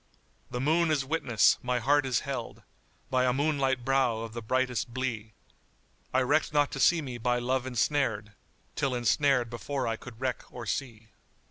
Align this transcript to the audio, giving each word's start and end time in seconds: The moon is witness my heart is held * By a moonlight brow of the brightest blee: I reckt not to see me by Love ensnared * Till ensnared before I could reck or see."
The 0.49 0.59
moon 0.59 0.89
is 0.89 1.05
witness 1.05 1.59
my 1.61 1.77
heart 1.77 2.07
is 2.07 2.21
held 2.21 2.63
* 2.85 3.09
By 3.11 3.23
a 3.23 3.31
moonlight 3.33 3.85
brow 3.85 4.21
of 4.21 4.33
the 4.33 4.41
brightest 4.41 4.91
blee: 4.91 5.33
I 6.11 6.21
reckt 6.21 6.51
not 6.51 6.71
to 6.71 6.79
see 6.79 7.03
me 7.03 7.19
by 7.19 7.37
Love 7.37 7.67
ensnared 7.67 8.31
* 8.55 8.75
Till 8.75 8.95
ensnared 8.95 9.51
before 9.51 9.85
I 9.87 9.97
could 9.97 10.19
reck 10.19 10.43
or 10.51 10.65
see." 10.65 11.09